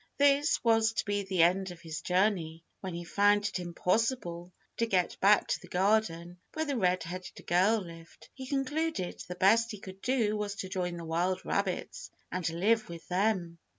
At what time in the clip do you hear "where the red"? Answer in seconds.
6.53-7.03